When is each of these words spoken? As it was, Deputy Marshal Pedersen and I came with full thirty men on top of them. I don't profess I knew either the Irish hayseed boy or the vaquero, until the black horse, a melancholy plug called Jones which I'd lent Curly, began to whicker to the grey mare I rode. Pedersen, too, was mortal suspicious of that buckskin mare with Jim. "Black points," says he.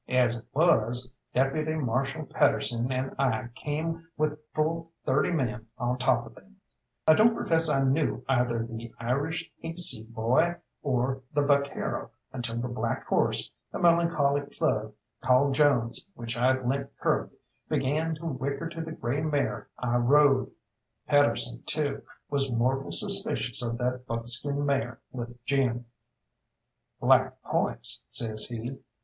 As 0.09 0.35
it 0.37 0.45
was, 0.51 1.11
Deputy 1.31 1.75
Marshal 1.75 2.25
Pedersen 2.25 2.91
and 2.91 3.13
I 3.19 3.49
came 3.53 4.07
with 4.17 4.39
full 4.55 4.91
thirty 5.05 5.29
men 5.29 5.67
on 5.77 5.99
top 5.99 6.25
of 6.25 6.33
them. 6.33 6.55
I 7.07 7.13
don't 7.13 7.35
profess 7.35 7.69
I 7.69 7.83
knew 7.83 8.25
either 8.27 8.65
the 8.65 8.91
Irish 8.99 9.47
hayseed 9.59 10.11
boy 10.15 10.55
or 10.81 11.21
the 11.35 11.43
vaquero, 11.43 12.09
until 12.33 12.57
the 12.57 12.67
black 12.67 13.03
horse, 13.05 13.51
a 13.73 13.77
melancholy 13.77 14.41
plug 14.41 14.93
called 15.23 15.53
Jones 15.53 16.03
which 16.15 16.35
I'd 16.35 16.65
lent 16.65 16.89
Curly, 16.97 17.29
began 17.69 18.15
to 18.15 18.25
whicker 18.25 18.69
to 18.69 18.81
the 18.81 18.93
grey 18.93 19.21
mare 19.21 19.69
I 19.77 19.97
rode. 19.97 20.49
Pedersen, 21.05 21.61
too, 21.67 22.01
was 22.27 22.51
mortal 22.51 22.89
suspicious 22.89 23.63
of 23.63 23.77
that 23.77 24.07
buckskin 24.07 24.65
mare 24.65 24.99
with 25.11 25.37
Jim. 25.45 25.85
"Black 26.99 27.39
points," 27.43 28.01
says 28.09 28.45
he. 28.45 28.79